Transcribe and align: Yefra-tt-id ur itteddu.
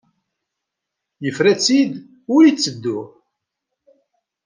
Yefra-tt-id 1.23 1.91
ur 2.35 2.41
itteddu. 2.45 2.99